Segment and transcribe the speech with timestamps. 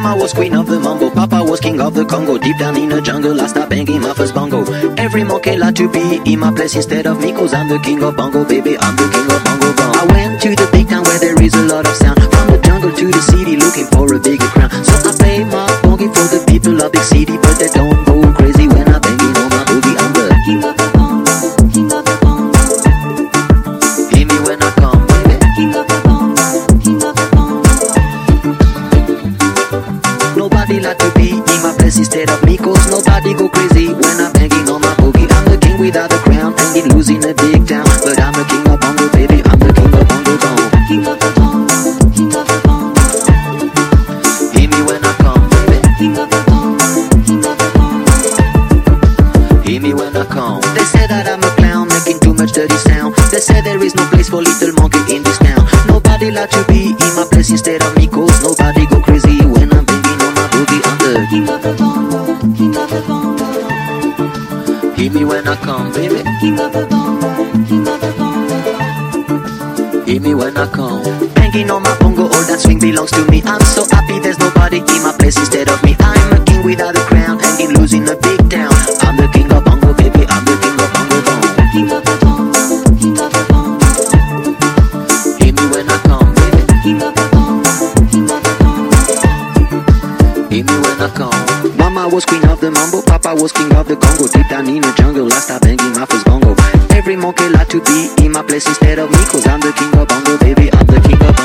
[0.00, 2.38] Mama was queen of the mambo, Papa was king of the Congo.
[2.38, 4.62] Deep down in the jungle, I start banging my first bongo.
[4.94, 8.00] Every monkey like to be in my place instead of me, cause I'm the king
[8.04, 8.78] of bongo, baby.
[8.78, 9.96] I'm the king of bongo bong.
[9.98, 12.22] I went to the big town where there is a lot of sound.
[12.22, 14.70] From the jungle to the city, looking for a bigger crown.
[14.70, 17.97] So I play my boogie for the people of big city, but they don't
[32.68, 35.28] cause nobody go crazy when I'm banging on my boogie.
[35.30, 38.44] I'm the king without the crown, hanging loose in a big town, but I'm the
[38.44, 39.40] king of bongo, baby.
[39.48, 40.68] I'm the king of bongo bong.
[40.88, 43.04] King of the bongo, king of the bongo,
[44.52, 45.88] Hear me when I come, baby.
[45.98, 48.12] king of the bongo, king of the bongo.
[49.64, 50.60] Hear me when I come.
[50.76, 53.14] They say that I'm a clown, making too much dirty sound.
[53.32, 55.64] They say there is no place for little monkey in this town.
[55.88, 59.72] Nobody like to be in my place instead of me, cause nobody go crazy when
[59.72, 59.77] I'm
[61.30, 62.24] King of the bongo,
[62.56, 63.46] king of the bongo,
[64.96, 66.22] Hear me when I come, baby.
[66.40, 67.28] king of the bongo,
[67.68, 70.04] king of the bongo.
[70.06, 71.02] Hear me when I come.
[71.34, 73.42] Banging on my bongo, all that swing belongs to me.
[73.44, 75.97] I'm so happy there's nobody in my place instead of me.
[90.62, 91.76] Me when I come.
[91.76, 94.26] Mama was queen of the mambo, Papa was king of the Congo.
[94.26, 96.56] Deep down in the jungle, I start banging my first bongo.
[96.90, 99.94] Every monkey like to be in my place instead of me, cause I'm the king
[99.94, 100.72] of bongo, baby.
[100.72, 101.38] I'm the king of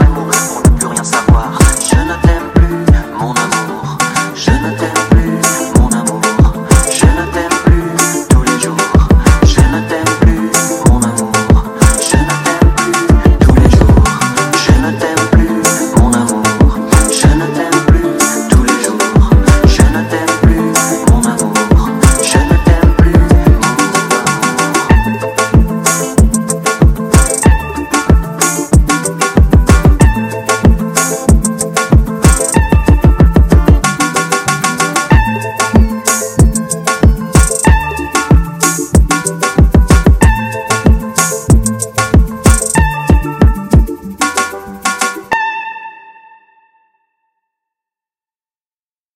[0.00, 0.55] remourir.